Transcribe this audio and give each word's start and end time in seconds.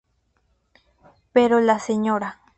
Pero 1.31 1.59
la 1.61 1.77
Sra. 1.77 2.39